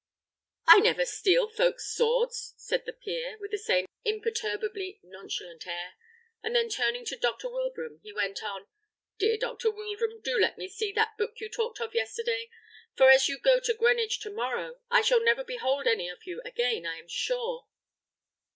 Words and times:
"I 0.65 0.79
never 0.79 1.05
steal 1.05 1.47
folk's 1.47 1.93
swords!" 1.95 2.55
said 2.57 2.85
the 2.87 2.91
peer, 2.93 3.37
with 3.39 3.51
the 3.51 3.59
same 3.59 3.85
imperturbably 4.03 4.99
nonchalant 5.03 5.67
air; 5.67 5.93
and 6.41 6.55
then 6.55 6.69
turning 6.69 7.05
to 7.05 7.15
Dr. 7.15 7.47
Wilbraham, 7.51 7.99
he 8.01 8.11
went 8.11 8.41
on: 8.41 8.65
"Dear 9.19 9.37
Dr. 9.37 9.69
Wilbraham, 9.69 10.19
do 10.21 10.39
let 10.39 10.57
me 10.57 10.67
see 10.67 10.91
that 10.93 11.19
book 11.19 11.39
you 11.39 11.49
talked 11.49 11.79
of 11.79 11.93
yesterday; 11.93 12.49
for 12.95 13.11
as 13.11 13.29
you 13.29 13.37
go 13.37 13.59
to 13.59 13.75
Greenwich 13.75 14.19
to 14.21 14.31
morrow, 14.31 14.79
I 14.89 15.01
shall 15.01 15.23
never 15.23 15.43
behold 15.43 15.85
any 15.85 16.09
of 16.09 16.25
you 16.25 16.41
again, 16.43 16.87
I 16.87 16.97
am 16.97 17.07
sure." 17.07 17.67